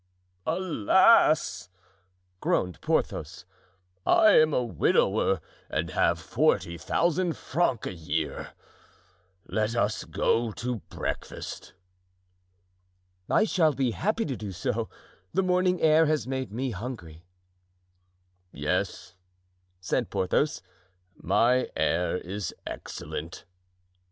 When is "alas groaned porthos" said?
0.47-3.45